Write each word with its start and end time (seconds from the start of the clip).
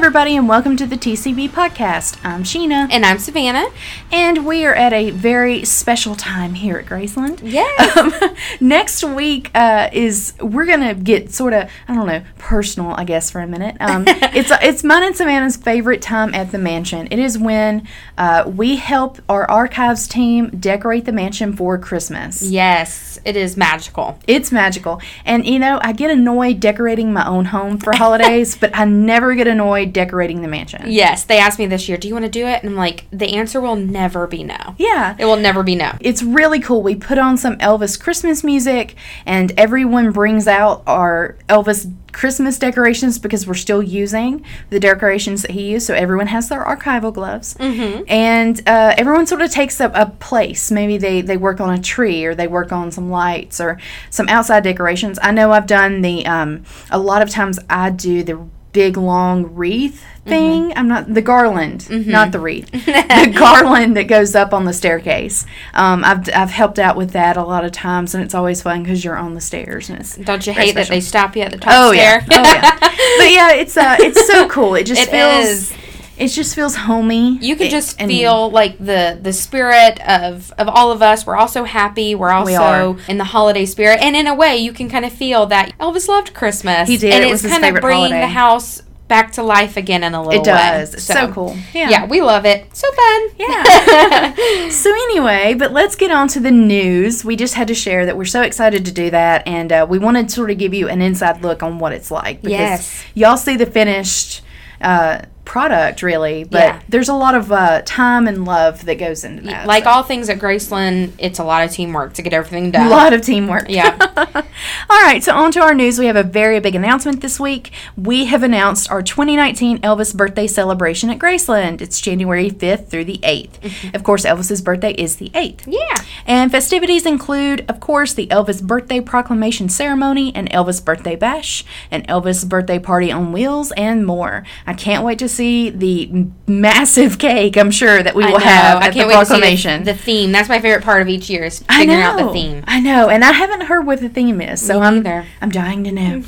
everybody, 0.00 0.34
and 0.34 0.48
welcome 0.48 0.78
to 0.78 0.86
the 0.86 0.96
TCB 0.96 1.50
podcast. 1.50 2.18
I'm 2.24 2.42
Sheena, 2.42 2.88
And 2.90 3.04
I'm 3.04 3.18
Savannah. 3.18 3.66
and 4.10 4.46
we 4.46 4.64
are 4.64 4.74
at 4.74 4.94
a 4.94 5.10
very 5.10 5.62
special 5.66 6.14
time 6.14 6.54
here 6.54 6.78
at 6.78 6.86
Graceland. 6.86 7.40
Yes. 7.42 7.68
Um, 8.00 8.14
next 8.60 9.02
week 9.04 9.50
uh, 9.54 9.90
is 9.92 10.32
we're 10.40 10.64
gonna 10.64 10.94
get 10.94 11.32
sort 11.32 11.52
of 11.52 11.68
I 11.88 11.94
don't 11.94 12.06
know 12.06 12.22
personal, 12.38 12.92
I 12.92 13.04
guess, 13.04 13.30
for 13.30 13.40
a 13.40 13.46
minute. 13.46 13.76
Um, 13.80 14.04
it's 14.08 14.50
it's 14.62 14.84
mine 14.84 15.02
and 15.02 15.16
Savannah's 15.16 15.56
favorite 15.56 16.00
time 16.00 16.34
at 16.34 16.50
the 16.52 16.56
mansion. 16.58 17.08
It 17.10 17.18
is 17.18 17.36
when 17.36 17.86
uh, 18.16 18.44
we 18.46 18.76
help 18.76 19.20
our 19.28 19.50
archives 19.50 20.06
team 20.08 20.48
decorate 20.50 21.04
the 21.04 21.12
mansion 21.12 21.52
for 21.54 21.76
Christmas. 21.78 22.42
Yes, 22.42 23.18
it 23.24 23.36
is 23.36 23.56
magical. 23.56 24.18
It's 24.26 24.50
magical. 24.52 25.02
And 25.26 25.44
you 25.44 25.58
know, 25.58 25.78
I 25.82 25.92
get 25.92 26.10
annoyed 26.10 26.60
decorating 26.60 27.12
my 27.12 27.26
own 27.26 27.46
home 27.46 27.76
for 27.76 27.94
holidays, 27.94 28.56
but 28.60 28.74
I 28.74 28.84
never 28.86 29.34
get 29.34 29.46
annoyed 29.48 29.89
decorating 29.90 30.42
the 30.42 30.48
mansion. 30.48 30.84
Yes, 30.86 31.24
they 31.24 31.38
asked 31.38 31.58
me 31.58 31.66
this 31.66 31.88
year, 31.88 31.98
do 31.98 32.08
you 32.08 32.14
want 32.14 32.24
to 32.24 32.30
do 32.30 32.46
it? 32.46 32.62
And 32.62 32.70
I'm 32.70 32.76
like, 32.76 33.06
the 33.10 33.34
answer 33.34 33.60
will 33.60 33.76
never 33.76 34.26
be 34.26 34.44
no. 34.44 34.74
Yeah. 34.78 35.16
It 35.18 35.24
will 35.24 35.36
never 35.36 35.62
be 35.62 35.74
no. 35.74 35.96
It's 36.00 36.22
really 36.22 36.60
cool. 36.60 36.82
We 36.82 36.94
put 36.94 37.18
on 37.18 37.36
some 37.36 37.56
Elvis 37.58 38.00
Christmas 38.00 38.44
music 38.44 38.94
and 39.26 39.52
everyone 39.58 40.12
brings 40.12 40.46
out 40.46 40.82
our 40.86 41.36
Elvis 41.48 41.92
Christmas 42.12 42.58
decorations 42.58 43.18
because 43.18 43.46
we're 43.46 43.54
still 43.54 43.82
using 43.82 44.44
the 44.70 44.80
decorations 44.80 45.42
that 45.42 45.52
he 45.52 45.70
used. 45.70 45.86
So 45.86 45.94
everyone 45.94 46.26
has 46.26 46.48
their 46.48 46.64
archival 46.64 47.12
gloves. 47.12 47.54
Mm-hmm. 47.54 48.04
And 48.08 48.60
uh, 48.68 48.94
everyone 48.98 49.26
sort 49.26 49.42
of 49.42 49.50
takes 49.50 49.80
up 49.80 49.92
a 49.94 50.06
place. 50.06 50.70
Maybe 50.70 50.98
they, 50.98 51.20
they 51.20 51.36
work 51.36 51.60
on 51.60 51.72
a 51.72 51.80
tree 51.80 52.24
or 52.24 52.34
they 52.34 52.48
work 52.48 52.72
on 52.72 52.90
some 52.90 53.10
lights 53.10 53.60
or 53.60 53.78
some 54.10 54.28
outside 54.28 54.64
decorations. 54.64 55.18
I 55.22 55.30
know 55.30 55.52
I've 55.52 55.66
done 55.66 56.02
the, 56.02 56.26
um, 56.26 56.64
a 56.90 56.98
lot 56.98 57.22
of 57.22 57.30
times 57.30 57.58
I 57.68 57.90
do 57.90 58.22
the 58.22 58.44
big 58.72 58.96
long 58.96 59.54
wreath 59.54 60.04
thing. 60.24 60.72
I'm 60.76 60.86
not 60.86 61.12
the 61.12 61.22
garland, 61.22 61.88
not 62.06 62.30
the 62.30 62.38
wreath. 62.38 62.70
the 62.70 63.34
garland 63.38 63.96
that 63.96 64.04
goes 64.04 64.34
up 64.34 64.52
on 64.54 64.64
the 64.64 64.72
staircase. 64.72 65.44
Um, 65.74 66.04
I've 66.04 66.28
I've 66.34 66.50
helped 66.50 66.78
out 66.78 66.96
with 66.96 67.10
that 67.12 67.36
a 67.36 67.42
lot 67.42 67.64
of 67.64 67.72
times, 67.72 68.14
and 68.14 68.22
it's 68.22 68.34
always 68.34 68.62
fun 68.62 68.82
because 68.82 69.04
you're 69.04 69.16
on 69.16 69.34
the 69.34 69.40
stairs 69.40 69.90
and 69.90 69.98
it's. 70.00 70.16
Don't 70.16 70.46
you 70.46 70.52
hate 70.52 70.74
that 70.76 70.88
they 70.88 71.00
stop 71.00 71.34
you 71.36 71.42
at 71.42 71.50
the 71.52 71.58
top 71.58 71.72
Oh 71.74 71.92
stair? 71.92 72.24
yeah, 72.30 72.38
oh 72.38 72.42
yeah. 72.52 72.78
but 73.18 73.30
yeah, 73.32 73.52
it's 73.54 73.76
uh, 73.76 73.96
it's 73.98 74.26
so 74.26 74.48
cool. 74.48 74.74
It 74.76 74.84
just 74.86 75.02
It 75.02 75.08
feels. 75.10 75.46
is. 75.46 75.72
It 76.20 76.28
just 76.28 76.54
feels 76.54 76.76
homey. 76.76 77.38
You 77.40 77.56
can 77.56 77.70
just 77.70 78.00
and- 78.00 78.10
feel 78.10 78.50
like 78.50 78.78
the 78.78 79.18
the 79.20 79.32
spirit 79.32 79.98
of 80.06 80.52
of 80.58 80.68
all 80.68 80.92
of 80.92 81.00
us. 81.02 81.26
We're 81.26 81.36
also 81.36 81.64
happy. 81.64 82.14
We're 82.14 82.30
also 82.30 82.54
are. 82.92 82.96
in 83.08 83.16
the 83.18 83.24
holiday 83.24 83.64
spirit, 83.64 84.00
and 84.02 84.14
in 84.14 84.26
a 84.26 84.34
way, 84.34 84.58
you 84.58 84.72
can 84.72 84.88
kind 84.90 85.04
of 85.04 85.12
feel 85.12 85.46
that 85.46 85.72
Elvis 85.80 86.08
loved 86.08 86.34
Christmas. 86.34 86.88
He 86.88 86.96
did. 86.98 87.12
and 87.14 87.24
It 87.24 87.28
it's 87.28 87.42
was 87.42 87.50
his 87.50 87.52
kind 87.58 87.64
of 87.74 87.80
bringing 87.80 88.12
holiday. 88.12 88.20
the 88.20 88.26
house 88.28 88.82
back 89.08 89.32
to 89.32 89.42
life 89.42 89.76
again 89.76 90.04
in 90.04 90.14
a 90.14 90.22
little 90.22 90.40
It 90.40 90.44
does. 90.44 90.90
way. 90.90 90.94
It's 90.98 91.02
so 91.04 91.32
cool. 91.32 91.56
Yeah. 91.74 91.88
Yeah. 91.90 92.06
we 92.06 92.20
love 92.22 92.44
it. 92.46 92.66
So 92.76 92.86
fun. 92.92 93.22
Yeah. 93.38 94.34
so 94.70 94.88
anyway, 95.08 95.54
but 95.54 95.72
let's 95.72 95.96
get 95.96 96.12
on 96.12 96.28
to 96.28 96.38
the 96.40 96.52
news. 96.52 97.24
We 97.24 97.34
just 97.34 97.54
had 97.54 97.66
to 97.68 97.74
share 97.74 98.06
that 98.06 98.16
we're 98.16 98.24
so 98.24 98.42
excited 98.42 98.84
to 98.84 98.92
do 98.92 99.10
that, 99.10 99.48
and 99.48 99.72
uh, 99.72 99.86
we 99.88 99.98
wanted 99.98 100.28
to 100.28 100.34
sort 100.34 100.50
of 100.52 100.58
give 100.58 100.74
you 100.74 100.88
an 100.88 101.02
inside 101.02 101.42
look 101.42 101.62
on 101.64 101.78
what 101.80 101.92
it's 101.92 102.10
like 102.12 102.42
because 102.42 102.50
Yes. 102.52 103.04
y'all 103.14 103.36
see 103.36 103.56
the 103.56 103.66
finished 103.66 104.42
uh, 104.80 105.22
product, 105.50 106.00
really, 106.00 106.44
but 106.44 106.60
Yeah. 106.60 106.80
there's 106.88 107.08
a 107.08 107.14
lot 107.14 107.34
of 107.34 107.50
uh, 107.50 107.82
time 107.84 108.28
and 108.28 108.44
love 108.44 108.84
that 108.84 109.00
goes 109.00 109.24
into 109.24 109.42
that. 109.42 109.66
like 109.66 109.82
so. 109.82 109.90
all 109.90 110.02
things 110.04 110.28
at 110.28 110.38
Graceland, 110.38 111.10
it's 111.18 111.40
a 111.40 111.44
lot 111.44 111.64
of 111.64 111.72
teamwork 111.72 112.12
to 112.14 112.22
get 112.22 112.32
everything 112.32 112.70
done. 112.70 112.86
A 112.86 112.90
lot 113.00 113.12
of 113.12 113.20
teamwork. 113.22 113.68
Yeah. 113.68 113.96
All 114.90 115.02
right, 115.02 115.24
so 115.24 115.34
on 115.34 115.50
to 115.52 115.60
our 115.60 115.74
news. 115.74 115.98
We 115.98 116.06
have 116.06 116.14
a 116.14 116.22
very 116.22 116.60
big 116.60 116.76
announcement 116.76 117.20
this 117.20 117.40
week. 117.40 117.72
We 117.96 118.26
have 118.26 118.44
announced 118.44 118.92
our 118.92 119.02
2019 119.02 119.80
Elvis 119.80 120.16
birthday 120.16 120.46
celebration 120.46 121.10
at 121.10 121.18
Graceland. 121.18 121.80
It's 121.80 122.00
January 122.00 122.50
5th 122.50 122.86
through 122.86 123.06
the 123.06 123.18
8th. 123.18 123.92
Of 123.96 124.04
course, 124.04 124.24
Elvis's 124.24 124.62
birthday 124.62 124.92
is 124.92 125.16
the 125.16 125.30
8th. 125.30 125.62
Yeah. 125.66 126.04
And 126.26 126.52
festivities 126.52 127.04
include, 127.06 127.64
of 127.68 127.80
course, 127.80 128.14
the 128.14 128.28
Elvis 128.28 128.62
birthday 128.62 129.00
proclamation 129.00 129.68
ceremony, 129.68 130.32
an 130.36 130.46
Elvis 130.48 130.84
birthday 130.84 131.16
bash, 131.16 131.64
an 131.90 132.02
Elvis 132.02 132.48
birthday 132.48 132.78
party 132.78 133.10
on 133.10 133.32
wheels, 133.32 133.72
and 133.72 134.06
more. 134.06 134.44
I 134.64 134.74
can't 134.74 135.04
wait 135.04 135.18
to 135.18 135.28
see 135.28 135.39
the 135.40 136.26
massive 136.46 137.18
cake, 137.18 137.56
I'm 137.56 137.70
sure, 137.70 138.02
that 138.02 138.14
we 138.14 138.24
will 138.24 138.38
have 138.38 138.82
at 138.82 138.92
the 138.92 139.04
proclamation. 139.04 139.80
To 139.80 139.86
see 139.86 139.92
the, 139.92 139.92
the 139.92 139.98
theme. 139.98 140.32
That's 140.32 140.48
my 140.48 140.60
favorite 140.60 140.84
part 140.84 141.02
of 141.02 141.08
each 141.08 141.30
year 141.30 141.44
is 141.44 141.60
figuring 141.60 142.00
out 142.00 142.18
the 142.18 142.32
theme. 142.32 142.64
I 142.66 142.80
know, 142.80 143.08
and 143.08 143.24
I 143.24 143.32
haven't 143.32 143.62
heard 143.62 143.86
what 143.86 144.00
the 144.00 144.08
theme 144.08 144.40
is, 144.40 144.64
so 144.64 144.80
Me 144.80 144.86
I'm. 144.86 145.26
I'm 145.40 145.50
dying 145.50 145.84
to 145.84 145.92
know. 145.92 146.22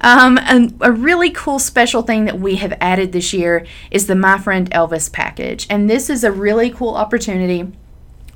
Um, 0.00 0.38
and 0.38 0.76
a 0.80 0.92
really 0.92 1.30
cool 1.30 1.58
special 1.58 2.02
thing 2.02 2.24
that 2.26 2.38
we 2.38 2.56
have 2.56 2.76
added 2.80 3.12
this 3.12 3.32
year 3.32 3.66
is 3.90 4.06
the 4.06 4.14
My 4.14 4.38
Friend 4.38 4.70
Elvis 4.70 5.12
package, 5.12 5.66
and 5.70 5.88
this 5.88 6.10
is 6.10 6.24
a 6.24 6.32
really 6.32 6.70
cool 6.70 6.94
opportunity. 6.94 7.72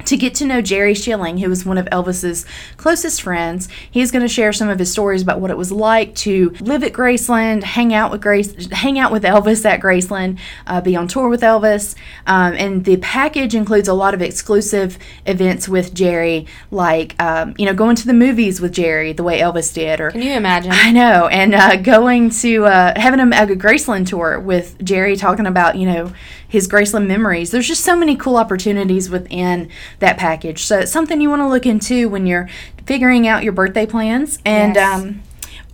To 0.06 0.16
get 0.16 0.34
to 0.36 0.44
know 0.44 0.60
Jerry 0.60 0.94
Schilling, 0.94 1.38
who 1.38 1.48
was 1.48 1.64
one 1.64 1.78
of 1.78 1.86
Elvis's 1.86 2.44
closest 2.76 3.22
friends, 3.22 3.68
he's 3.90 4.10
going 4.10 4.22
to 4.22 4.28
share 4.28 4.52
some 4.52 4.68
of 4.68 4.78
his 4.78 4.90
stories 4.90 5.22
about 5.22 5.40
what 5.40 5.50
it 5.50 5.56
was 5.56 5.72
like 5.72 6.14
to 6.16 6.50
live 6.60 6.82
at 6.84 6.92
Graceland, 6.92 7.62
hang 7.62 7.94
out 7.94 8.10
with 8.10 8.20
Grace, 8.20 8.70
hang 8.70 8.98
out 8.98 9.12
with 9.12 9.22
Elvis 9.22 9.64
at 9.64 9.80
Graceland, 9.80 10.38
uh, 10.66 10.80
be 10.80 10.94
on 10.96 11.08
tour 11.08 11.28
with 11.28 11.40
Elvis, 11.40 11.94
um, 12.26 12.54
and 12.54 12.84
the 12.84 12.96
package 12.98 13.54
includes 13.54 13.88
a 13.88 13.94
lot 13.94 14.14
of 14.14 14.22
exclusive 14.22 14.98
events 15.26 15.68
with 15.68 15.94
Jerry, 15.94 16.46
like 16.70 17.20
um, 17.22 17.54
you 17.58 17.66
know 17.66 17.74
going 17.74 17.96
to 17.96 18.06
the 18.06 18.14
movies 18.14 18.60
with 18.60 18.72
Jerry, 18.72 19.12
the 19.12 19.22
way 19.22 19.40
Elvis 19.40 19.72
did, 19.72 20.00
or 20.00 20.10
Can 20.10 20.22
you 20.22 20.32
imagine? 20.32 20.72
I 20.72 20.92
know, 20.92 21.28
and 21.28 21.54
uh, 21.54 21.76
going 21.76 22.30
to 22.30 22.66
uh, 22.66 23.00
having 23.00 23.20
a, 23.20 23.24
a 23.24 23.46
Graceland 23.56 24.06
tour 24.06 24.38
with 24.38 24.82
Jerry 24.84 25.16
talking 25.16 25.46
about 25.46 25.76
you 25.76 25.86
know 25.86 26.12
his 26.54 26.68
Graceland 26.68 27.08
memories. 27.08 27.50
There's 27.50 27.66
just 27.66 27.82
so 27.82 27.96
many 27.96 28.14
cool 28.14 28.36
opportunities 28.36 29.10
within 29.10 29.68
that 30.00 30.16
package. 30.18 30.64
So 30.64 30.80
it's 30.80 30.92
something 30.92 31.20
you 31.20 31.30
want 31.30 31.40
to 31.42 31.48
look 31.48 31.66
into 31.66 32.08
when 32.08 32.26
you're 32.26 32.48
figuring 32.86 33.26
out 33.26 33.42
your 33.42 33.52
birthday 33.52 33.86
plans. 33.86 34.38
And 34.44 34.74
Yes. 34.76 35.00
um, 35.00 35.22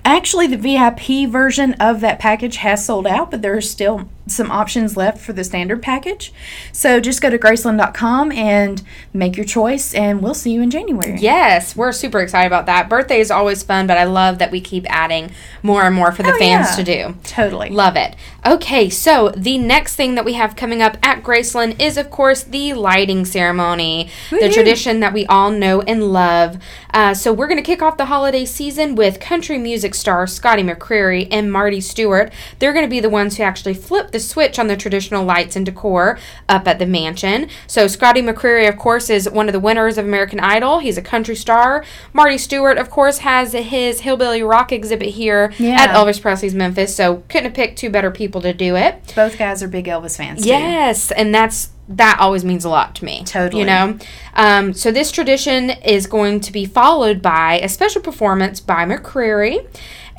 actually, 0.05 0.47
the 0.47 0.57
VIP 0.57 1.27
version 1.31 1.75
of 1.75 2.01
that 2.01 2.19
package 2.19 2.57
has 2.57 2.85
sold 2.85 3.07
out, 3.07 3.31
but 3.31 3.43
there 3.43 3.57
are 3.57 3.61
still 3.61 4.09
some 4.31 4.51
options 4.51 4.97
left 4.97 5.19
for 5.19 5.33
the 5.33 5.45
standard 5.45 5.83
package. 5.83 6.33
So 6.73 7.01
just 7.01 7.21
go 7.21 7.31
to 7.31 7.39
Graceland.com 7.39 8.33
and 8.33 8.83
make 9.13 9.37
your 9.37 9.47
choice, 9.47 9.95
and 9.95 10.23
we'll 10.23 10.35
see 10.35 10.53
you 10.53 10.63
in 10.63 10.71
January. 10.71 11.19
Yes, 11.21 11.75
we're 11.77 11.93
super 11.93 12.21
excited 12.21 12.47
about 12.47 12.67
that. 12.67 12.89
Birthday 12.89 13.21
is 13.21 13.31
always 13.31 13.63
fun, 13.63 13.87
but 13.87 13.99
I 13.99 14.05
love 14.05 14.39
that 14.39 14.51
we 14.51 14.61
keep 14.61 14.87
adding 14.91 15.31
more 15.63 15.83
and 15.85 15.95
more 15.95 16.13
for 16.13 16.23
the 16.23 16.33
Oh, 16.33 16.39
fans 16.39 16.69
yeah. 16.71 16.77
to 16.77 16.85
do. 16.85 17.15
Totally. 17.25 17.71
Love 17.71 17.97
it. 17.97 18.17
Okay, 18.47 18.89
so 18.89 19.31
the 19.37 19.59
next 19.59 19.97
thing 19.97 20.15
that 20.15 20.25
we 20.25 20.33
have 20.35 20.57
coming 20.57 20.81
up 20.81 20.97
at 21.03 21.23
Graceland 21.23 21.81
is, 21.81 21.97
of 21.99 22.11
course, 22.11 22.43
the 22.43 22.73
lighting 22.73 23.25
ceremony, 23.25 24.09
the 24.31 24.37
Woo-hoo. 24.37 24.53
tradition 24.53 25.01
that 25.01 25.13
we 25.13 25.27
all 25.27 25.51
know 25.51 25.83
and 25.83 26.13
love. 26.13 26.57
Uh, 26.95 27.13
so 27.15 27.33
we're 27.33 27.47
going 27.49 27.59
to 27.59 27.63
kick 27.63 27.83
off 27.83 27.97
the 27.97 28.07
holiday 28.07 28.45
season 28.45 28.95
with 28.95 29.21
country 29.21 29.59
music 29.59 29.95
stars 29.95 30.33
Scotty 30.33 30.63
McCreery 30.63 31.29
and 31.31 31.53
Marty 31.53 31.81
Stuart. 31.81 32.33
They're 32.59 32.73
going 32.73 32.85
to 32.87 32.91
be 32.91 33.01
the 33.01 33.11
ones 33.11 33.37
who 33.37 33.43
actually 33.43 33.75
flip 33.75 34.11
the 34.13 34.20
switch 34.21 34.59
on 34.59 34.67
the 34.69 34.77
traditional 34.77 35.25
lights 35.25 35.57
and 35.57 35.65
decor 35.67 36.19
up 36.49 36.67
at 36.69 36.79
the 36.79 36.87
mansion. 36.87 37.49
So 37.67 37.87
Scotty 37.87 38.23
McCreery, 38.23 38.69
of 38.69 38.77
course, 38.77 39.11
is 39.11 39.29
one 39.29 39.49
of 39.49 39.53
the 39.53 39.61
winners 39.61 39.99
of 39.99 40.05
American 40.05 40.41
Idol. 40.41 40.79
He's 40.79 40.99
a 40.99 41.03
country 41.03 41.37
star. 41.37 41.85
Marty 42.13 42.39
Stuart, 42.39 42.79
of 42.79 42.91
course, 42.91 43.19
has 43.19 43.53
his 43.53 44.01
Hillbilly 44.01 44.43
Rock 44.43 44.73
exhibit 44.73 45.09
here 45.11 45.53
Yeah. 45.59 45.77
at 45.83 45.91
Elvis 45.91 46.21
Presley's 46.21 46.55
Memphis. 46.55 46.95
So 46.95 47.23
couldn't 47.29 47.45
have 47.47 47.55
picked 47.55 47.79
two 47.79 47.91
better 47.91 48.11
people 48.11 48.41
to 48.43 48.53
do 48.53 48.77
it. 48.77 49.13
Both 49.17 49.39
guys 49.39 49.63
are 49.63 49.69
big 49.69 49.87
Elvis 49.87 50.17
fans. 50.17 50.43
too. 50.43 50.49
Yes, 50.49 51.11
and 51.11 51.35
that's 51.35 51.71
that 51.93 52.19
always 52.21 52.45
means 52.45 52.65
a 52.65 52.69
lot 52.69 52.95
to 52.95 53.05
me. 53.05 53.25
Totally. 53.25 53.63
You 53.63 53.67
know? 53.67 53.99
Um, 54.35 54.73
so 54.75 54.93
this 54.93 55.11
tradition 55.11 55.71
is 55.71 56.07
going 56.07 56.39
to 56.41 56.53
be 56.53 56.65
followed 56.65 57.21
by 57.21 57.59
a 57.59 57.69
special 57.69 58.01
performance 58.01 58.61
by 58.61 58.85
McCreery. 58.85 59.67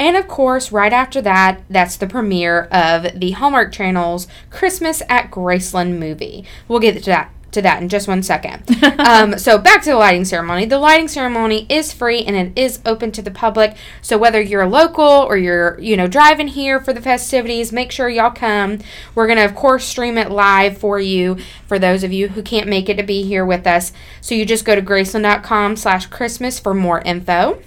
And 0.01 0.18
of 0.18 0.27
course, 0.27 0.71
right 0.71 0.92
after 0.92 1.21
that, 1.21 1.62
that's 1.69 1.95
the 1.95 2.07
premiere 2.07 2.63
of 2.71 3.19
the 3.19 3.31
Hallmark 3.31 3.71
Channel's 3.71 4.25
Christmas 4.50 5.03
at 5.07 5.30
Graceland 5.30 6.00
movie. 6.00 6.44
We'll 6.68 6.80
get 6.80 6.95
to 7.03 7.09
that 7.12 7.31
to 7.51 7.62
that 7.62 7.83
in 7.83 7.88
just 7.89 8.07
one 8.07 8.24
second. 8.24 8.63
um, 9.00 9.38
so 9.38 9.59
back 9.59 9.83
to 9.83 9.92
the 9.92 9.98
lighting 9.98 10.25
ceremony. 10.25 10.65
The 10.65 10.80
lighting 10.80 11.07
ceremony 11.07 11.68
is 11.69 11.94
free 11.94 12.24
and 12.24 12.36
it 12.36 12.59
is 12.59 12.80
open 12.83 13.12
to 13.12 13.21
the 13.21 13.30
public. 13.30 13.77
So 14.01 14.18
whether 14.18 14.42
you're 14.42 14.65
local 14.65 15.03
or 15.03 15.38
you're 15.38 15.80
you 15.80 15.95
know 15.95 16.07
driving 16.07 16.48
here 16.48 16.80
for 16.80 16.94
the 16.94 17.01
festivities, 17.01 17.71
make 17.71 17.92
sure 17.92 18.09
y'all 18.09 18.31
come. 18.31 18.80
We're 19.13 19.27
gonna 19.27 19.45
of 19.45 19.53
course 19.53 19.86
stream 19.86 20.18
it 20.18 20.31
live 20.31 20.80
for 20.80 21.00
you 21.00 21.38
for 21.68 21.77
those 21.77 22.03
of 22.03 22.12
you 22.12 22.30
who 22.30 22.42
can't 22.42 22.68
make 22.68 22.89
it 22.89 22.98
to 22.98 23.03
be 23.03 23.21
here 23.21 23.45
with 23.45 23.68
us. 23.68 23.94
So 24.19 24.33
you 24.33 24.48
just 24.48 24.65
go 24.65 24.74
to 24.74 24.81
graceland.com/christmas 24.81 26.59
for 26.59 26.74
more 26.74 27.01
info. 27.01 27.62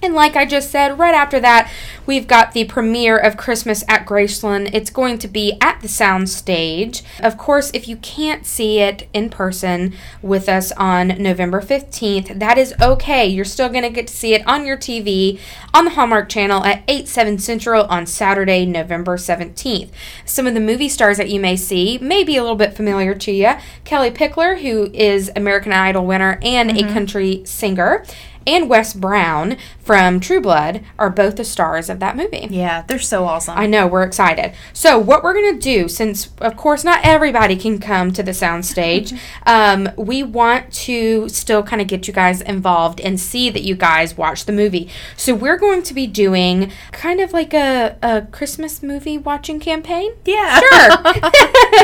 And 0.00 0.14
like 0.14 0.36
I 0.36 0.46
just 0.46 0.70
said, 0.70 0.98
right 0.98 1.14
after 1.14 1.40
that, 1.40 1.70
we've 2.06 2.28
got 2.28 2.52
the 2.52 2.64
premiere 2.64 3.18
of 3.18 3.36
Christmas 3.36 3.82
at 3.88 4.06
Graceland. 4.06 4.70
It's 4.72 4.90
going 4.90 5.18
to 5.18 5.26
be 5.26 5.58
at 5.60 5.80
the 5.80 5.88
Soundstage. 5.88 7.02
Of 7.20 7.36
course, 7.36 7.72
if 7.74 7.88
you 7.88 7.96
can't 7.96 8.46
see 8.46 8.78
it 8.78 9.08
in 9.12 9.28
person 9.28 9.94
with 10.22 10.48
us 10.48 10.70
on 10.72 11.08
November 11.20 11.60
15th, 11.60 12.38
that 12.38 12.58
is 12.58 12.74
okay. 12.80 13.26
You're 13.26 13.44
still 13.44 13.68
going 13.68 13.82
to 13.82 13.90
get 13.90 14.06
to 14.06 14.14
see 14.14 14.34
it 14.34 14.46
on 14.46 14.64
your 14.64 14.76
TV 14.76 15.40
on 15.74 15.84
the 15.84 15.90
Hallmark 15.90 16.28
Channel 16.28 16.64
at 16.64 16.84
8, 16.86 17.08
7 17.08 17.38
Central 17.38 17.84
on 17.86 18.06
Saturday, 18.06 18.64
November 18.64 19.16
17th. 19.16 19.90
Some 20.24 20.46
of 20.46 20.54
the 20.54 20.60
movie 20.60 20.88
stars 20.88 21.16
that 21.16 21.28
you 21.28 21.40
may 21.40 21.56
see 21.56 21.98
may 21.98 22.22
be 22.22 22.36
a 22.36 22.42
little 22.42 22.56
bit 22.56 22.72
familiar 22.72 23.16
to 23.16 23.32
you. 23.32 23.54
Kellie 23.84 24.12
Pickler, 24.12 24.60
who 24.60 24.92
is 24.92 25.32
American 25.34 25.72
Idol 25.72 26.06
winner 26.06 26.38
and 26.42 26.70
a 26.70 26.74
mm-hmm. 26.74 26.92
country 26.92 27.42
singer 27.44 28.04
and 28.48 28.68
Wes 28.68 28.94
Brown 28.94 29.56
from 29.80 30.20
True 30.20 30.40
Blood 30.40 30.84
are 30.98 31.10
both 31.10 31.36
the 31.36 31.44
stars 31.44 31.88
of 31.88 32.00
that 32.00 32.16
movie. 32.16 32.48
Yeah, 32.50 32.82
they're 32.82 32.98
so 32.98 33.24
awesome. 33.24 33.58
I 33.58 33.66
know, 33.66 33.86
we're 33.86 34.02
excited. 34.02 34.54
So, 34.72 34.98
what 34.98 35.22
we're 35.22 35.34
going 35.34 35.54
to 35.54 35.60
do, 35.60 35.88
since 35.88 36.30
of 36.38 36.56
course 36.56 36.84
not 36.84 37.00
everybody 37.04 37.56
can 37.56 37.78
come 37.78 38.12
to 38.12 38.22
the 38.22 38.32
soundstage, 38.32 39.18
um, 39.46 39.88
we 39.96 40.22
want 40.22 40.72
to 40.72 41.28
still 41.28 41.62
kind 41.62 41.82
of 41.82 41.88
get 41.88 42.06
you 42.06 42.14
guys 42.14 42.40
involved 42.40 43.00
and 43.00 43.18
see 43.20 43.50
that 43.50 43.62
you 43.62 43.74
guys 43.74 44.16
watch 44.16 44.44
the 44.44 44.52
movie. 44.52 44.88
So, 45.16 45.34
we're 45.34 45.58
going 45.58 45.82
to 45.82 45.94
be 45.94 46.06
doing 46.06 46.72
kind 46.92 47.20
of 47.20 47.32
like 47.32 47.54
a, 47.54 47.96
a 48.02 48.22
Christmas 48.30 48.82
movie 48.82 49.18
watching 49.18 49.60
campaign. 49.60 50.12
yeah. 50.24 50.60
Sure. 50.60 50.90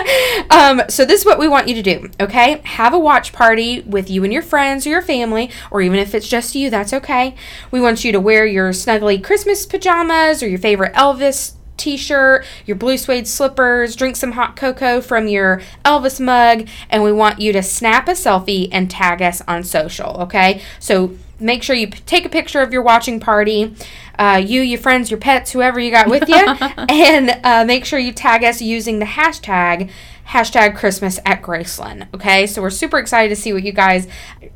um, 0.50 0.82
so 0.88 1.04
this 1.04 1.20
is 1.20 1.26
what 1.26 1.38
we 1.38 1.48
want 1.48 1.68
you 1.68 1.74
to 1.74 1.82
do, 1.82 2.10
okay? 2.20 2.60
Have 2.64 2.92
a 2.94 2.98
watch 2.98 3.32
party 3.32 3.80
with 3.82 4.10
you 4.10 4.24
and 4.24 4.32
your 4.32 4.42
friends 4.42 4.86
or 4.86 4.90
your 4.90 5.02
family, 5.02 5.50
or 5.70 5.80
even 5.82 5.98
if 5.98 6.14
it's 6.14 6.28
just 6.28 6.53
you, 6.54 6.70
that's 6.70 6.92
okay. 6.92 7.34
We 7.70 7.80
want 7.80 8.04
you 8.04 8.12
to 8.12 8.20
wear 8.20 8.46
your 8.46 8.70
snuggly 8.70 9.22
Christmas 9.22 9.66
pajamas 9.66 10.42
or 10.42 10.48
your 10.48 10.58
favorite 10.58 10.94
Elvis 10.94 11.54
t-shirt, 11.76 12.44
your 12.66 12.76
blue 12.76 12.96
suede 12.96 13.26
slippers, 13.26 13.96
drink 13.96 14.16
some 14.16 14.32
hot 14.32 14.56
cocoa 14.56 15.00
from 15.00 15.28
your 15.28 15.60
Elvis 15.84 16.20
mug, 16.20 16.68
and 16.88 17.02
we 17.02 17.12
want 17.12 17.40
you 17.40 17.52
to 17.52 17.62
snap 17.62 18.08
a 18.08 18.12
selfie 18.12 18.68
and 18.72 18.90
tag 18.90 19.20
us 19.20 19.42
on 19.48 19.64
social, 19.64 20.16
okay? 20.22 20.62
So 20.78 21.16
make 21.40 21.62
sure 21.62 21.76
you 21.76 21.88
p- 21.88 22.00
take 22.06 22.24
a 22.24 22.28
picture 22.28 22.60
of 22.60 22.72
your 22.72 22.82
watching 22.82 23.18
party, 23.20 23.74
uh, 24.18 24.40
you, 24.44 24.60
your 24.60 24.78
friends, 24.78 25.10
your 25.10 25.18
pets, 25.18 25.50
whoever 25.50 25.80
you 25.80 25.90
got 25.90 26.08
with 26.08 26.28
you, 26.28 26.36
and 26.88 27.40
uh, 27.42 27.64
make 27.64 27.84
sure 27.84 27.98
you 27.98 28.12
tag 28.12 28.44
us 28.44 28.62
using 28.62 28.98
the 29.00 29.06
hashtag 29.06 29.90
hashtag 30.28 30.76
Christmas 30.76 31.18
at 31.26 31.42
Graceland. 31.42 32.06
Okay, 32.14 32.46
so 32.46 32.62
we're 32.62 32.70
super 32.70 32.98
excited 32.98 33.28
to 33.28 33.36
see 33.36 33.52
what 33.52 33.62
you 33.62 33.72
guys 33.72 34.06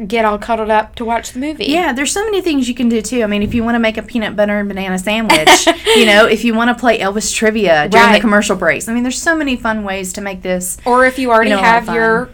get 0.06 0.24
all 0.24 0.38
cuddled 0.38 0.70
up 0.70 0.94
to 0.96 1.04
watch 1.04 1.32
the 1.32 1.38
movie. 1.40 1.66
Yeah, 1.66 1.92
there's 1.92 2.12
so 2.12 2.24
many 2.24 2.40
things 2.40 2.68
you 2.68 2.74
can 2.74 2.88
do 2.88 3.02
too. 3.02 3.22
I 3.22 3.26
mean, 3.26 3.42
if 3.42 3.54
you 3.54 3.62
want 3.64 3.74
to 3.74 3.78
make 3.78 3.96
a 3.96 4.02
peanut 4.02 4.34
butter 4.36 4.58
and 4.58 4.68
banana 4.68 4.98
sandwich, 4.98 5.66
you 5.96 6.06
know, 6.06 6.26
if 6.26 6.44
you 6.44 6.54
want 6.54 6.68
to 6.76 6.80
play 6.80 6.98
Elvis 6.98 7.34
trivia 7.34 7.88
during 7.88 8.06
Right. 8.06 8.14
the 8.14 8.20
commercial 8.20 8.56
breaks. 8.56 8.88
I 8.88 8.94
mean, 8.94 9.02
there's 9.02 9.20
so 9.20 9.36
many 9.36 9.56
fun 9.56 9.84
ways 9.84 10.12
to 10.14 10.20
make 10.20 10.42
this. 10.42 10.78
Or 10.84 11.04
if 11.04 11.18
you 11.18 11.30
already 11.30 11.50
You 11.50 11.56
know, 11.56 11.62
a 11.62 11.64
lot 11.64 11.78
of 11.82 11.86
have 11.86 11.94
your 11.94 12.30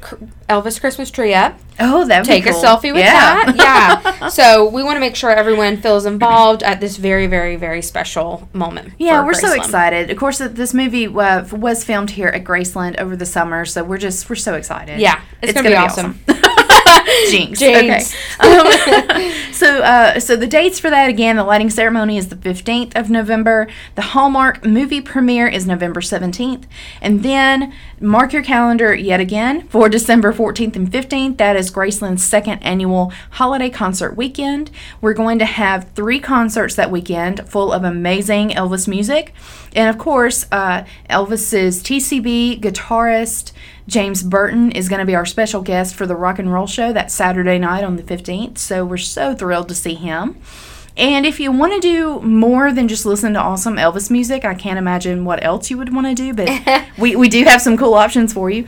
Elvis 0.49 0.81
Christmas 0.81 1.11
tree 1.11 1.35
up, 1.35 1.59
Oh, 1.81 2.07
that 2.07 2.21
would 2.21 2.27
take 2.27 2.45
be 2.45 2.51
cool. 2.51 2.61
a 2.61 2.65
selfie 2.65 2.93
with 2.93 3.03
yeah. 3.05 3.45
that. 3.53 3.55
Yeah. 4.21 4.29
so 4.29 4.69
we 4.69 4.83
want 4.83 4.97
to 4.97 5.01
make 5.01 5.17
sure 5.17 5.31
everyone 5.31 5.77
feels 5.79 6.07
involved 6.07 6.63
at 6.63 6.81
this 6.81 6.97
very, 6.97 7.27
very, 7.27 7.57
very 7.57 7.83
special 7.83 8.49
moment. 8.53 8.93
Yeah, 8.99 9.25
we're 9.25 9.35
so 9.35 9.53
excited. 9.55 10.11
Of 10.11 10.17
course, 10.19 10.39
this 10.39 10.73
movie 10.75 11.07
uh, 11.07 11.45
was 11.51 11.83
filmed 11.85 12.11
here 12.11 12.29
at 12.29 12.45
Graceland 12.45 13.01
over 13.01 13.17
the 13.17 13.27
summer, 13.27 13.65
so 13.65 13.83
we're 13.83 13.99
just 13.99 14.29
we're 14.29 14.37
so 14.37 14.55
excited. 14.55 15.01
Yeah, 15.01 15.21
it's, 15.43 15.53
gonna, 15.53 15.69
be 15.69 15.75
awesome. 15.75 16.21
Jinx. 17.31 17.59
Jinx. 17.59 18.15
Okay. 18.15 18.21
Um, 18.45 19.33
so, 19.53 19.79
uh, 19.83 20.21
so 20.21 20.37
the 20.37 20.47
dates 20.47 20.79
for 20.79 20.91
that 20.91 21.09
again, 21.09 21.37
the 21.37 21.45
lighting 21.45 21.71
ceremony 21.71 22.19
is 22.19 22.29
the 22.29 22.37
15th 22.37 22.95
of 22.97 23.09
November. 23.11 23.69
The 23.95 24.03
Hallmark 24.03 24.65
movie 24.65 25.01
premiere 25.01 25.47
is 25.47 25.67
November 25.67 26.01
17th. 26.01 26.65
And 27.01 27.23
then 27.23 27.73
mark 28.01 28.33
your 28.33 28.43
calendar 28.43 28.95
yet 28.95 29.21
again 29.21 29.67
for 29.69 29.89
December 29.89 30.33
14th 30.33 30.77
and 30.77 30.91
15th. 30.91 31.37
That 31.39 31.57
is 31.57 31.71
Graceland's 31.71 32.25
second 32.25 32.59
annual 32.59 33.13
holiday 33.31 33.71
concert 33.71 34.17
weekend. 34.17 34.71
We're 35.01 35.15
going 35.15 35.39
to 35.39 35.47
have 35.47 35.91
three 35.95 36.21
concerts 36.21 36.75
that 36.75 36.91
weekend 36.91 37.49
full 37.49 37.73
of 37.73 37.85
amazing 37.85 38.51
Elvis 38.51 38.89
music. 38.89 39.33
And 39.75 39.89
of 39.89 39.99
course, 39.99 40.47
uh, 40.53 40.85
Elvis's 41.11 41.83
TCB 41.83 42.61
guitarist, 42.61 43.53
James 43.87 44.23
Burton 44.23 44.71
is 44.73 44.89
going 44.89 45.01
to 45.01 45.07
be 45.07 45.15
our 45.15 45.27
special 45.27 45.63
guest 45.63 45.95
for 45.95 46.07
the 46.07 46.17
rock 46.17 46.39
and 46.39 46.53
roll 46.53 46.67
show 46.67 46.93
that 46.93 47.04
Saturday 47.11 47.59
night 47.59 47.85
on 47.85 47.97
the 47.97 48.03
15th. 48.03 48.59
So 48.59 48.85
we're 48.85 48.97
so 48.97 49.35
thrilled 49.35 49.69
to 49.69 49.75
see 49.75 49.95
him. 49.95 50.41
And 50.97 51.27
if 51.27 51.41
you 51.41 51.51
want 51.51 51.73
to 51.73 51.81
do 51.81 52.21
more 52.21 52.73
than 52.73 52.87
just 52.87 53.05
listen 53.05 53.33
to 53.35 53.41
awesome 53.41 53.77
Elvis 53.77 54.11
music, 54.11 54.45
I 54.45 54.55
can't 54.55 54.79
imagine 54.79 55.25
what 55.25 55.43
else 55.43 55.69
you 55.69 55.77
would 55.79 55.93
want 55.93 56.07
to 56.07 56.15
do, 56.15 56.33
but 56.33 56.87
we, 56.99 57.17
we 57.17 57.29
do 57.29 57.45
have 57.45 57.61
some 57.61 57.77
cool 57.77 57.95
options 57.95 58.33
for 58.33 58.49
you. 58.49 58.67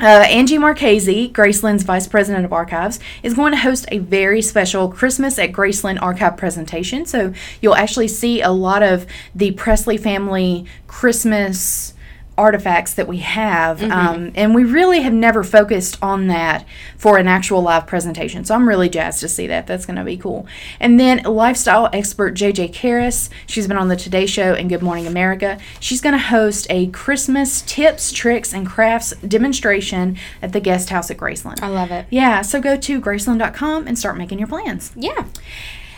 Uh, 0.00 0.24
Angie 0.28 0.58
Marchese, 0.58 1.30
Graceland's 1.30 1.82
Vice 1.82 2.06
President 2.06 2.44
of 2.44 2.52
Archives, 2.52 3.00
is 3.24 3.34
going 3.34 3.52
to 3.52 3.58
host 3.58 3.84
a 3.90 3.98
very 3.98 4.40
special 4.40 4.88
Christmas 4.88 5.38
at 5.40 5.50
Graceland 5.50 6.00
archive 6.00 6.36
presentation. 6.36 7.04
So 7.04 7.32
you'll 7.60 7.74
actually 7.74 8.06
see 8.06 8.40
a 8.40 8.50
lot 8.50 8.84
of 8.84 9.06
the 9.34 9.50
Presley 9.52 9.96
family 9.96 10.66
Christmas 10.86 11.94
artifacts 12.38 12.94
that 12.94 13.08
we 13.08 13.18
have. 13.18 13.82
Um, 13.82 14.32
and 14.34 14.54
we 14.54 14.64
really 14.64 15.02
have 15.02 15.12
never 15.12 15.42
focused 15.42 15.98
on 16.00 16.28
that 16.28 16.64
for 16.96 17.18
an 17.18 17.26
actual 17.26 17.60
live 17.62 17.86
presentation. 17.86 18.44
So 18.44 18.54
I'm 18.54 18.68
really 18.68 18.88
jazzed 18.88 19.20
to 19.20 19.28
see 19.28 19.46
that. 19.48 19.66
That's 19.66 19.84
going 19.84 19.96
to 19.96 20.04
be 20.04 20.16
cool. 20.16 20.46
And 20.78 20.98
then 20.98 21.22
lifestyle 21.24 21.90
expert 21.92 22.34
JJ 22.34 22.72
Karras, 22.72 23.28
she's 23.46 23.66
been 23.66 23.76
on 23.76 23.88
the 23.88 23.96
Today 23.96 24.26
Show 24.26 24.54
and 24.54 24.68
Good 24.68 24.82
Morning 24.82 25.06
America. 25.06 25.58
She's 25.80 26.00
going 26.00 26.14
to 26.14 26.18
host 26.18 26.66
a 26.70 26.86
Christmas 26.88 27.62
tips, 27.62 28.12
tricks, 28.12 28.54
and 28.54 28.66
crafts 28.66 29.12
demonstration 29.16 30.16
at 30.40 30.52
the 30.52 30.60
guest 30.60 30.90
house 30.90 31.10
at 31.10 31.16
Graceland. 31.16 31.60
I 31.60 31.68
love 31.68 31.90
it. 31.90 32.06
Yeah, 32.10 32.42
so 32.42 32.60
go 32.60 32.76
to 32.76 33.00
graceland.com 33.00 33.86
and 33.86 33.98
start 33.98 34.16
making 34.16 34.38
your 34.38 34.48
plans. 34.48 34.92
Yeah. 34.94 35.26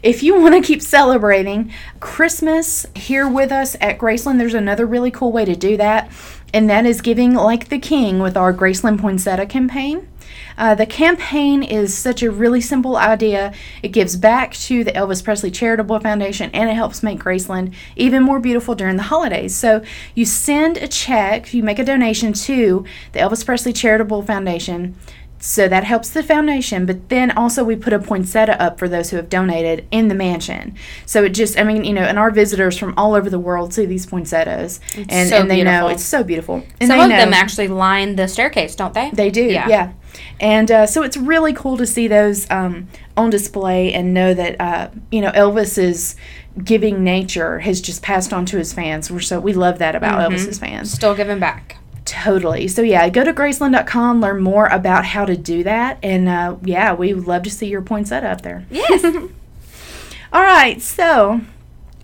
If 0.02 0.22
you 0.22 0.40
want 0.40 0.54
to 0.54 0.62
keep 0.62 0.80
celebrating 0.80 1.70
Christmas 2.00 2.86
here 2.94 3.28
with 3.28 3.52
us 3.52 3.76
at 3.82 3.98
Graceland, 3.98 4.38
there's 4.38 4.54
another 4.54 4.86
really 4.86 5.10
cool 5.10 5.30
way 5.30 5.44
to 5.44 5.54
do 5.54 5.76
that, 5.76 6.10
and 6.54 6.70
that 6.70 6.86
is 6.86 7.02
giving 7.02 7.34
like 7.34 7.68
the 7.68 7.78
king 7.78 8.18
with 8.18 8.34
our 8.34 8.54
Graceland 8.54 8.98
Poinsettia 8.98 9.44
campaign. 9.44 10.08
Uh, 10.56 10.74
the 10.74 10.86
campaign 10.86 11.62
is 11.62 11.96
such 11.96 12.22
a 12.22 12.30
really 12.30 12.62
simple 12.62 12.96
idea. 12.96 13.52
It 13.82 13.88
gives 13.88 14.16
back 14.16 14.54
to 14.54 14.84
the 14.84 14.92
Elvis 14.92 15.22
Presley 15.22 15.50
Charitable 15.50 16.00
Foundation 16.00 16.50
and 16.52 16.70
it 16.70 16.74
helps 16.74 17.02
make 17.02 17.18
Graceland 17.18 17.74
even 17.96 18.22
more 18.22 18.40
beautiful 18.40 18.74
during 18.74 18.96
the 18.96 19.04
holidays. 19.04 19.54
So 19.54 19.82
you 20.14 20.24
send 20.24 20.76
a 20.76 20.86
check, 20.88 21.52
you 21.54 21.62
make 21.62 21.78
a 21.78 21.84
donation 21.84 22.32
to 22.34 22.84
the 23.12 23.20
Elvis 23.20 23.44
Presley 23.44 23.72
Charitable 23.72 24.22
Foundation. 24.22 24.96
So 25.42 25.68
that 25.68 25.84
helps 25.84 26.10
the 26.10 26.22
foundation, 26.22 26.84
but 26.84 27.08
then 27.08 27.30
also 27.30 27.64
we 27.64 27.74
put 27.74 27.94
a 27.94 27.98
poinsettia 27.98 28.60
up 28.60 28.78
for 28.78 28.90
those 28.90 29.08
who 29.08 29.16
have 29.16 29.30
donated 29.30 29.86
in 29.90 30.08
the 30.08 30.14
mansion. 30.14 30.74
So 31.06 31.24
it 31.24 31.30
just, 31.30 31.58
I 31.58 31.64
mean, 31.64 31.82
you 31.84 31.94
know, 31.94 32.02
and 32.02 32.18
our 32.18 32.30
visitors 32.30 32.76
from 32.76 32.92
all 32.98 33.14
over 33.14 33.30
the 33.30 33.38
world 33.38 33.72
see 33.72 33.86
these 33.86 34.04
poinsettias, 34.04 34.80
and, 35.08 35.30
so 35.30 35.36
and 35.36 35.50
they 35.50 35.62
know 35.62 35.88
it's 35.88 36.04
so 36.04 36.22
beautiful. 36.22 36.62
And 36.78 36.88
Some 36.88 36.98
they 36.98 37.04
of 37.04 37.10
know, 37.10 37.16
them 37.16 37.32
actually 37.32 37.68
line 37.68 38.16
the 38.16 38.28
staircase, 38.28 38.76
don't 38.76 38.92
they? 38.92 39.10
they 39.14 39.30
do, 39.30 39.42
Yeah. 39.44 39.66
yeah. 39.68 39.92
And 40.40 40.70
uh, 40.70 40.86
so 40.86 41.02
it's 41.02 41.16
really 41.16 41.54
cool 41.54 41.76
to 41.78 41.86
see 41.86 42.06
those 42.06 42.50
um, 42.50 42.88
on 43.16 43.30
display 43.30 43.94
and 43.94 44.12
know 44.12 44.34
that 44.34 44.60
uh, 44.60 44.90
you 45.10 45.20
know 45.22 45.30
Elvis's 45.30 46.16
giving 46.64 47.02
nature 47.04 47.60
has 47.60 47.80
just 47.80 48.02
passed 48.02 48.32
on 48.32 48.44
to 48.46 48.58
his 48.58 48.72
fans. 48.72 49.10
We're 49.10 49.20
so 49.20 49.38
we 49.40 49.52
love 49.54 49.78
that 49.78 49.94
about 49.94 50.18
Mm-hmm. 50.20 50.34
Elvis's 50.34 50.58
fans. 50.58 50.90
Still 50.92 51.14
giving 51.14 51.38
back. 51.38 51.76
Totally. 52.10 52.66
So 52.66 52.82
yeah, 52.82 53.08
go 53.08 53.22
to 53.22 53.32
graceland.com, 53.32 54.20
learn 54.20 54.42
more 54.42 54.66
about 54.66 55.04
how 55.04 55.24
to 55.24 55.36
do 55.36 55.62
that, 55.62 56.00
and 56.02 56.28
uh, 56.28 56.56
yeah, 56.64 56.92
we 56.92 57.14
would 57.14 57.28
love 57.28 57.44
to 57.44 57.50
see 57.50 57.68
your 57.68 57.82
poinsettia 57.82 58.28
up 58.28 58.42
there. 58.42 58.66
Yes. 58.68 59.04
All 60.32 60.42
right, 60.42 60.82
so 60.82 61.40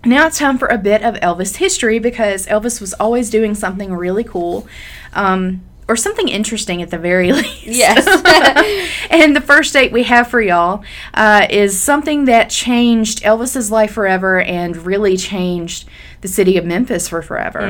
now 0.05 0.27
it's 0.27 0.39
time 0.39 0.57
for 0.57 0.69
a 0.69 0.77
bit 0.77 1.03
of 1.03 1.15
Elvis 1.15 1.57
history 1.57 1.99
because 1.99 2.47
Elvis 2.47 2.79
was 2.79 2.93
always 2.93 3.29
doing 3.29 3.53
something 3.53 3.93
really 3.93 4.23
cool. 4.23 4.65
Um, 5.11 5.61
or 5.89 5.95
something 5.95 6.27
interesting 6.27 6.81
at 6.81 6.89
the 6.89 6.97
very 6.97 7.31
least. 7.33 7.63
Yes. 7.63 8.05
and 9.09 9.35
the 9.35 9.41
first 9.41 9.73
date 9.73 9.91
we 9.91 10.03
have 10.03 10.29
for 10.29 10.41
y'all 10.41 10.83
uh, 11.13 11.47
is 11.49 11.79
something 11.79 12.25
that 12.25 12.49
changed 12.49 13.23
Elvis's 13.23 13.71
life 13.71 13.91
forever 13.91 14.41
and 14.41 14.75
really 14.77 15.17
changed 15.17 15.87
the 16.27 16.33
city 16.33 16.57
of 16.57 16.65
Memphis 16.65 17.07
for 17.07 17.21
forever. 17.21 17.61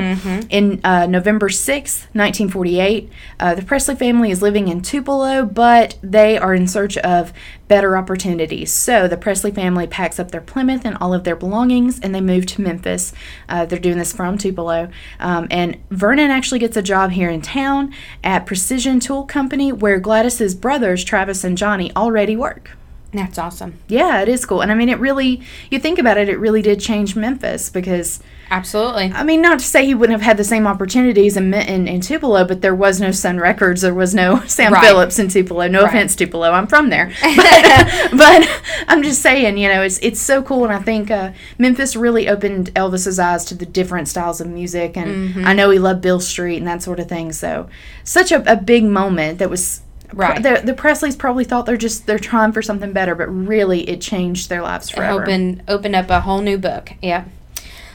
In 0.50 0.80
uh, 0.84 1.06
November 1.06 1.48
sixth, 1.48 2.02
1948, 2.14 3.10
uh, 3.38 3.54
the 3.54 3.62
Presley 3.62 3.94
family 3.94 4.30
is 4.30 4.42
living 4.42 4.68
in 4.68 4.82
Tupelo, 4.82 5.44
but 5.44 5.96
they 6.02 6.36
are 6.36 6.54
in 6.54 6.66
search 6.66 6.96
of 6.98 7.32
better 7.68 7.96
opportunities. 7.96 8.72
So 8.72 9.06
the 9.06 9.16
Presley 9.16 9.50
family 9.50 9.86
packs 9.86 10.18
up 10.18 10.30
their 10.30 10.40
Plymouth 10.40 10.84
and 10.84 10.96
all 11.00 11.14
of 11.14 11.24
their 11.24 11.36
belongings 11.36 12.00
and 12.00 12.14
they 12.14 12.20
move 12.20 12.46
to 12.46 12.62
Memphis. 12.62 13.12
Uh, 13.48 13.66
they're 13.66 13.78
doing 13.78 13.98
this 13.98 14.12
from 14.12 14.38
Tupelo. 14.38 14.88
Um, 15.20 15.46
and 15.50 15.78
Vernon 15.90 16.30
actually 16.30 16.58
gets 16.58 16.76
a 16.76 16.82
job 16.82 17.10
here 17.10 17.30
in 17.30 17.42
town 17.42 17.94
at 18.24 18.46
Precision 18.46 19.00
Tool 19.00 19.24
Company 19.24 19.70
where 19.70 20.00
Gladys's 20.00 20.54
brothers, 20.54 21.04
Travis 21.04 21.44
and 21.44 21.56
Johnny, 21.56 21.94
already 21.94 22.36
work. 22.36 22.70
That's 23.12 23.38
awesome. 23.38 23.78
Yeah, 23.88 24.20
it 24.20 24.28
is 24.28 24.44
cool. 24.44 24.60
And 24.60 24.70
I 24.70 24.74
mean, 24.74 24.88
it 24.88 24.98
really, 24.98 25.42
you 25.70 25.78
think 25.78 25.98
about 25.98 26.18
it, 26.18 26.28
it 26.28 26.38
really 26.38 26.62
did 26.62 26.80
change 26.80 27.16
Memphis 27.16 27.70
because, 27.70 28.20
Absolutely. 28.50 29.12
I 29.14 29.24
mean, 29.24 29.42
not 29.42 29.58
to 29.58 29.64
say 29.64 29.84
he 29.84 29.94
wouldn't 29.94 30.18
have 30.18 30.24
had 30.26 30.36
the 30.36 30.44
same 30.44 30.66
opportunities 30.66 31.36
in, 31.36 31.52
in, 31.52 31.86
in 31.86 32.00
Tupelo, 32.00 32.44
but 32.44 32.62
there 32.62 32.74
was 32.74 33.00
no 33.00 33.10
Sun 33.10 33.38
Records, 33.40 33.82
there 33.82 33.92
was 33.94 34.14
no 34.14 34.40
Sam 34.46 34.72
Right. 34.72 34.84
Phillips 34.84 35.18
in 35.18 35.28
Tupelo. 35.28 35.68
No 35.68 35.82
Right. 35.82 35.88
offense, 35.88 36.16
Tupelo, 36.16 36.50
I'm 36.50 36.66
from 36.66 36.88
there. 36.90 37.12
But, 37.36 38.10
but 38.16 38.62
I'm 38.88 39.02
just 39.02 39.20
saying, 39.22 39.58
you 39.58 39.68
know, 39.68 39.82
it's, 39.82 39.98
it's 40.00 40.20
so 40.20 40.42
cool. 40.42 40.64
And 40.64 40.72
I 40.72 40.78
think 40.80 41.10
uh, 41.10 41.32
Memphis 41.58 41.94
really 41.96 42.28
opened 42.28 42.72
Elvis's 42.74 43.18
eyes 43.18 43.44
to 43.46 43.54
the 43.54 43.66
different 43.66 44.08
styles 44.08 44.40
of 44.40 44.46
music. 44.48 44.96
And 44.96 45.08
Mm-hmm. 45.08 45.46
I 45.46 45.52
know 45.52 45.70
he 45.70 45.78
loved 45.78 46.00
Beale 46.02 46.20
Street 46.20 46.58
and 46.58 46.66
that 46.66 46.82
sort 46.82 47.00
of 47.00 47.08
thing. 47.08 47.32
So, 47.32 47.68
such 48.04 48.30
a, 48.32 48.50
a 48.50 48.56
big 48.56 48.84
moment 48.84 49.38
that 49.38 49.50
was 49.50 49.82
Right. 50.14 50.42
the, 50.42 50.62
the 50.64 50.72
Presleys 50.72 51.18
probably 51.18 51.44
thought 51.44 51.66
they're 51.66 51.76
just 51.76 52.06
they're 52.06 52.18
trying 52.18 52.52
for 52.52 52.62
something 52.62 52.92
better, 52.94 53.14
but 53.14 53.26
really 53.26 53.88
it 53.90 54.00
changed 54.00 54.48
their 54.48 54.62
lives 54.62 54.88
forever. 54.88 55.20
Open 55.22 55.62
opened 55.68 55.94
up 55.94 56.08
a 56.08 56.20
whole 56.22 56.40
new 56.40 56.56
book. 56.56 56.92
Yeah. 57.02 57.24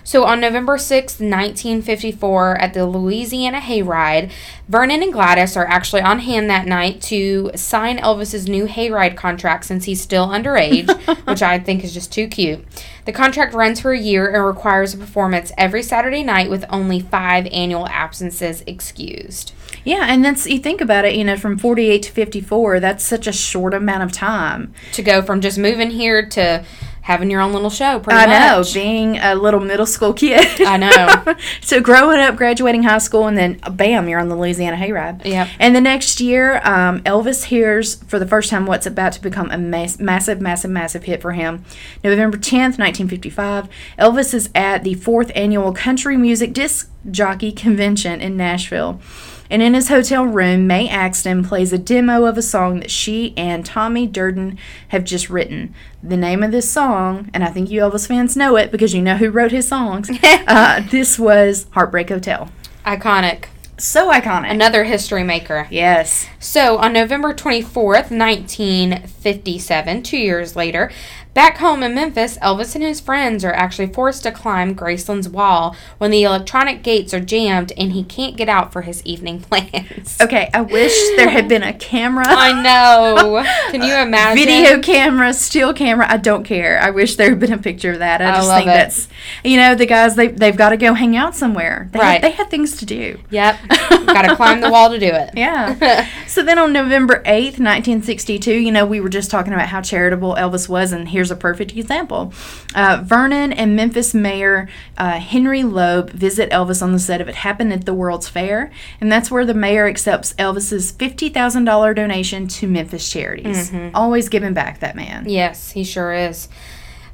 So 0.03 0.25
on 0.25 0.41
November 0.41 0.77
6th, 0.77 1.21
1954, 1.21 2.57
at 2.57 2.73
the 2.73 2.85
Louisiana 2.85 3.59
Hayride, 3.59 4.31
Vernon 4.67 5.01
and 5.01 5.13
Gladys 5.13 5.55
are 5.55 5.65
actually 5.65 6.01
on 6.01 6.19
hand 6.19 6.49
that 6.49 6.67
night 6.67 7.01
to 7.03 7.51
sign 7.55 7.97
Elvis's 7.99 8.47
new 8.47 8.65
Hayride 8.65 9.15
contract 9.15 9.65
since 9.65 9.85
he's 9.85 10.01
still 10.01 10.27
underage, 10.27 10.89
which 11.27 11.41
I 11.41 11.57
think 11.57 11.83
is 11.83 11.93
just 11.93 12.11
too 12.11 12.27
cute. 12.27 12.65
The 13.05 13.13
contract 13.13 13.53
runs 13.53 13.79
for 13.79 13.91
a 13.91 13.99
year 13.99 14.33
and 14.33 14.45
requires 14.45 14.93
a 14.93 14.97
performance 14.97 15.51
every 15.57 15.83
Saturday 15.83 16.23
night 16.23 16.49
with 16.49 16.65
only 16.69 16.99
five 16.99 17.47
annual 17.51 17.87
absences 17.87 18.63
excused. 18.67 19.53
Yeah, 19.85 20.05
and 20.07 20.23
that's 20.23 20.47
you 20.47 20.59
think 20.59 20.81
about 20.81 21.05
it, 21.05 21.15
you 21.15 21.23
know, 21.23 21.37
from 21.37 21.57
48 21.57 22.03
to 22.03 22.11
54, 22.11 22.79
that's 22.79 23.03
such 23.03 23.27
a 23.27 23.33
short 23.33 23.73
amount 23.73 24.03
of 24.03 24.11
time. 24.11 24.73
To 24.93 25.01
go 25.01 25.21
from 25.21 25.41
just 25.41 25.57
moving 25.57 25.91
here 25.91 26.25
to 26.29 26.65
having 27.03 27.29
your 27.29 27.41
own 27.41 27.51
little 27.51 27.69
show, 27.69 27.99
pretty 27.99 28.17
I 28.17 28.25
know, 28.25 28.63
being 28.73 29.17
a 29.17 29.35
little 29.35 29.59
middle 29.59 29.85
school 29.85 30.13
kid. 30.13 30.61
I 30.61 30.77
know. 30.77 31.35
so 31.61 31.81
growing 31.81 32.19
up, 32.19 32.37
graduating 32.37 32.83
high 32.83 32.97
school, 32.97 33.27
and 33.27 33.37
then 33.37 33.59
bam, 33.73 34.07
you're 34.07 34.21
on 34.21 34.29
the 34.29 34.37
Louisiana 34.37 34.77
Hayride. 34.77 35.25
Yep. 35.25 35.49
And 35.59 35.75
the 35.75 35.81
next 35.81 36.21
year, 36.21 36.61
um, 36.63 37.01
Elvis 37.01 37.45
hears 37.45 37.95
for 38.05 38.19
the 38.19 38.25
first 38.25 38.49
time 38.49 38.65
what's 38.65 38.85
about 38.85 39.11
to 39.13 39.21
become 39.21 39.51
a 39.51 39.57
mass- 39.57 39.99
massive, 39.99 40.39
massive, 40.39 40.71
massive 40.71 41.03
hit 41.03 41.21
for 41.21 41.33
him. 41.33 41.65
November 42.05 42.37
10th, 42.37 42.79
1955, 42.79 43.67
Elvis 43.99 44.33
is 44.33 44.49
at 44.55 44.85
the 44.85 44.93
fourth 44.93 45.29
annual 45.35 45.73
Country 45.73 46.15
Music 46.15 46.53
Disc 46.53 46.89
Jockey 47.11 47.51
Convention 47.51 48.21
in 48.21 48.37
Nashville. 48.37 49.01
And 49.49 49.61
in 49.61 49.73
his 49.73 49.89
hotel 49.89 50.25
room, 50.25 50.65
Mae 50.67 50.89
Axton 50.89 51.43
plays 51.43 51.71
a 51.73 51.77
demo 51.77 52.25
of 52.25 52.37
a 52.37 52.41
song 52.41 52.79
that 52.79 52.91
she 52.91 53.33
and 53.37 53.65
Tommy 53.65 54.07
Durden 54.07 54.57
have 54.89 55.03
just 55.03 55.29
written. 55.29 55.73
The 56.01 56.17
name 56.17 56.41
of 56.43 56.51
this 56.51 56.71
song, 56.71 57.29
and 57.33 57.43
I 57.43 57.47
think 57.49 57.69
you 57.69 57.81
Elvis 57.81 58.07
fans 58.07 58.35
know 58.35 58.55
it 58.55 58.71
because 58.71 58.93
you 58.93 59.01
know 59.01 59.17
who 59.17 59.29
wrote 59.29 59.51
his 59.51 59.67
songs, 59.67 60.09
uh, 60.23 60.81
this 60.89 61.19
was 61.19 61.67
Heartbreak 61.71 62.09
Hotel. 62.09 62.49
Iconic. 62.85 63.45
So 63.77 64.11
iconic. 64.11 64.51
Another 64.51 64.83
history 64.83 65.23
maker. 65.23 65.67
yes. 65.71 66.27
So, 66.39 66.77
on 66.77 66.93
November 66.93 67.33
24th, 67.33 68.11
1957, 68.11 70.03
two 70.03 70.17
years 70.17 70.55
later, 70.55 70.91
back 71.33 71.57
home 71.57 71.81
in 71.83 71.95
Memphis, 71.95 72.37
Elvis 72.39 72.75
and 72.75 72.83
his 72.83 72.99
friends 72.99 73.43
are 73.43 73.53
actually 73.53 73.87
forced 73.87 74.23
to 74.23 74.31
climb 74.31 74.75
Graceland's 74.75 75.27
wall 75.29 75.75
when 75.97 76.11
the 76.11 76.23
electronic 76.23 76.83
gates 76.83 77.13
are 77.13 77.19
jammed 77.19 77.71
and 77.77 77.91
he 77.93 78.03
can't 78.03 78.37
get 78.37 78.47
out 78.49 78.71
for 78.71 78.81
his 78.83 79.03
evening 79.05 79.39
plans. 79.49 80.17
Okay, 80.21 80.49
I 80.53 80.61
wish 80.61 80.93
there 81.17 81.29
had 81.29 81.47
been 81.47 81.63
a 81.63 81.73
camera. 81.93 82.25
I 82.27 82.61
know. 82.61 83.43
Can 83.71 83.81
you 83.81 83.95
imagine? 83.95 84.45
Video 84.45 84.79
camera, 84.81 85.33
still 85.33 85.73
camera. 85.73 86.05
I 86.09 86.17
don't 86.17 86.43
care. 86.43 86.79
I 86.79 86.89
wish 86.91 87.15
there 87.15 87.29
had 87.29 87.39
been 87.39 87.53
a 87.53 87.57
picture 87.57 87.91
of 87.93 87.99
that. 87.99 88.21
I 88.21 88.29
I 88.31 88.35
just 88.35 88.47
love 88.47 88.57
think 88.59 88.69
it. 88.69 88.73
that's, 88.73 89.07
you 89.43 89.57
know, 89.57 89.75
the 89.75 89.85
guys 89.85 90.15
they 90.15 90.27
they've 90.27 90.55
got 90.55 90.69
to 90.69 90.77
go 90.77 90.93
hang 90.93 91.15
out 91.15 91.35
somewhere. 91.35 91.89
They 91.91 91.99
Right. 91.99 92.13
Have, 92.13 92.21
they 92.21 92.31
have 92.31 92.49
things 92.49 92.77
to 92.77 92.85
do. 92.85 93.19
Yep. 93.29 93.57
Got 94.05 94.23
to 94.23 94.35
climb 94.35 94.61
the 94.61 94.69
wall 94.69 94.89
to 94.89 94.99
do 94.99 95.07
it. 95.07 95.31
Yeah. 95.35 96.07
so 96.27 96.43
then 96.43 96.59
on 96.59 96.73
November 96.73 97.23
8th, 97.25 97.59
1962, 97.59 98.53
you 98.53 98.71
know, 98.71 98.85
we 98.85 98.99
were 98.99 99.09
just 99.09 99.31
talking 99.31 99.53
about 99.53 99.67
how 99.69 99.81
charitable 99.81 100.35
Elvis 100.35 100.67
was, 100.69 100.91
and 100.91 101.07
here's 101.23 101.31
a 101.31 101.35
perfect 101.37 101.71
example. 101.71 102.33
Uh, 102.75 103.01
Vernon 103.01 103.53
and 103.53 103.77
Memphis 103.77 104.13
Mayor 104.13 104.67
uh, 104.97 105.21
Henry 105.21 105.63
Loeb 105.63 106.09
visit 106.09 106.49
Elvis 106.49 106.81
on 106.81 106.91
the 106.91 106.99
set 106.99 107.21
of 107.21 107.29
It 107.29 107.35
Happened 107.35 107.71
at 107.71 107.85
the 107.85 107.93
World's 107.93 108.27
Fair, 108.27 108.69
and 108.99 109.09
that's 109.09 109.31
where 109.31 109.45
the 109.45 109.53
mayor 109.53 109.87
accepts 109.87 110.33
Elvis's 110.33 110.91
$50,000 110.91 111.95
donation 111.95 112.49
to 112.49 112.67
Memphis 112.67 113.09
charities. 113.09 113.71
Always 113.93 114.27
giving 114.27 114.53
back, 114.53 114.79
that 114.79 114.97
man. 114.97 115.29
Yes, 115.29 115.71
he 115.71 115.85
sure 115.85 116.11
is. 116.11 116.49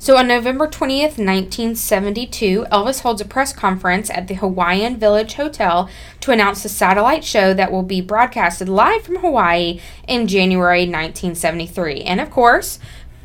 So 0.01 0.15
on 0.15 0.29
November 0.29 0.65
20th, 0.65 1.19
1972, 1.19 2.65
Elvis 2.71 3.01
holds 3.01 3.19
a 3.19 3.25
press 3.25 3.51
conference 3.51 4.09
at 4.09 4.29
the 4.29 4.35
Hawaiian 4.35 4.95
Village 4.95 5.33
Hotel 5.33 5.89
to 6.21 6.31
announce 6.31 6.63
the 6.63 6.69
satellite 6.69 7.25
show 7.25 7.53
that 7.53 7.69
will 7.69 7.83
be 7.83 7.99
broadcasted 7.99 8.69
live 8.69 9.03
from 9.03 9.17
Hawaii 9.17 9.81
in 10.07 10.25
January 10.25 10.83
1973. 10.83 12.03
And 12.03 12.21
of 12.21 12.31
course, 12.31 12.79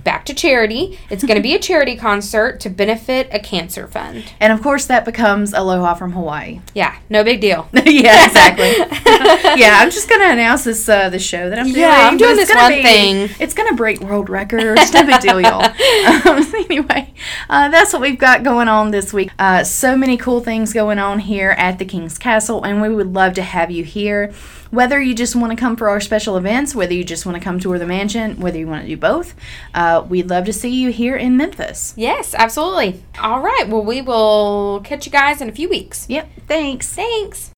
back 0.05 0.25
to 0.27 0.35
charity. 0.35 0.99
It's 1.11 1.25
going 1.25 1.37
to 1.37 1.43
be 1.43 1.55
a 1.55 1.59
charity 1.71 1.97
concert 1.97 2.61
to 2.61 2.71
benefit 2.71 3.29
a 3.33 3.39
cancer 3.41 3.87
fund. 3.89 4.33
And 4.39 4.53
of 4.53 4.63
course, 4.63 4.87
that 4.87 5.05
becomes 5.05 5.53
Aloha 5.53 5.95
from 5.95 6.13
Hawaii. 6.13 6.61
Yeah, 6.75 6.97
no 7.09 7.25
big 7.25 7.41
deal. 7.41 7.69
yeah, 7.73 8.27
exactly. 8.27 8.67
yeah, 9.61 9.79
I'm 9.81 9.91
just 9.91 10.09
gonna 10.09 10.29
announce 10.33 10.65
this 10.65 10.89
uh, 10.89 11.09
the 11.09 11.19
show 11.19 11.51
that 11.51 11.59
I'm 11.59 11.67
doing. 11.67 11.79
Yeah, 11.79 12.09
I'm 12.09 12.17
doing 12.17 12.33
it's 12.33 12.43
this 12.43 12.49
gonna 12.51 12.63
one 12.63 12.73
be- 12.75 12.83
thing. 12.83 13.31
It's 13.41 13.55
gonna 13.55 13.75
break 13.75 14.01
world 14.01 14.29
records. 14.29 14.93
No 14.93 15.05
big 15.07 15.21
deal, 15.21 15.41
y'all. 15.41 15.65
Um, 15.65 16.45
anyway, 16.55 17.13
uh, 17.49 17.69
that's 17.69 17.93
what 17.93 18.03
we've 18.03 18.19
got 18.19 18.43
going 18.43 18.69
on 18.69 18.91
this 18.91 19.13
week. 19.13 19.31
Uh, 19.39 19.65
so 19.65 19.97
many 19.97 20.17
cool 20.17 20.41
things 20.41 20.73
going 20.73 20.99
on 20.99 21.21
here 21.21 21.51
at 21.51 21.79
the 21.79 21.85
King's 21.85 22.19
Castle, 22.19 22.63
and 22.65 22.83
we 22.83 22.89
would 22.89 23.13
love 23.13 23.35
to 23.35 23.43
have 23.43 23.71
you 23.71 23.85
here. 23.85 24.33
Whether 24.75 25.01
you 25.01 25.15
just 25.15 25.37
want 25.37 25.53
to 25.53 25.57
come 25.57 25.77
for 25.77 25.89
our 25.89 26.01
special 26.01 26.37
events, 26.37 26.75
whether 26.75 26.93
you 26.93 27.05
just 27.05 27.25
want 27.25 27.39
to 27.39 27.45
come 27.45 27.61
tour 27.61 27.79
the 27.79 27.87
mansion, 27.87 28.41
whether 28.41 28.59
you 28.59 28.67
want 28.67 28.83
to 28.83 28.89
do 28.89 28.97
both, 28.97 29.37
uh, 29.73 30.05
we'd 30.09 30.29
love 30.29 30.47
to 30.47 30.53
see 30.53 30.71
you 30.71 30.91
here 30.91 31.15
in 31.15 31.37
Memphis. 31.37 31.95
Yes, 31.97 32.35
absolutely. 32.35 33.01
All 33.21 33.41
right. 33.41 33.67
Well, 33.69 33.85
we 33.85 34.03
will 34.03 34.81
catch 34.83 35.07
you 35.07 35.13
guys 35.13 35.41
in 35.41 35.49
a 35.49 35.53
few 35.53 35.69
weeks. 35.69 36.07
Yep. 36.09 36.29
Thanks. 36.49 36.93
Thanks. 36.93 37.54